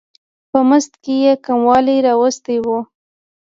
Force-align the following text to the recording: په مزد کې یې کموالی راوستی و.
په 0.51 0.59
مزد 0.69 0.93
کې 1.03 1.15
یې 1.23 1.33
کموالی 1.45 1.97
راوستی 2.07 2.57
و. 2.63 2.67